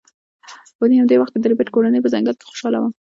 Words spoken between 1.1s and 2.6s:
وخت کې د ربیټ کورنۍ په ځنګل کې